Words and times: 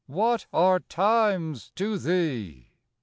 What 0.07 0.47
are 0.51 0.79
times 0.79 1.69
to 1.75 1.95
thee? 1.99 2.71